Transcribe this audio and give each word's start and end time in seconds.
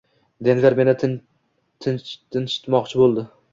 Denver 0.47 0.71
meni 0.79 0.93
tinchitmoqchi 1.03 3.01
bo`ldi 3.07 3.31